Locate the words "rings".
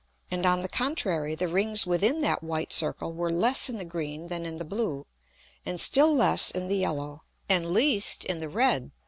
1.47-1.85